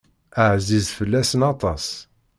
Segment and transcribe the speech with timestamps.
[0.53, 1.85] Ɛziz fell-asen aṭas.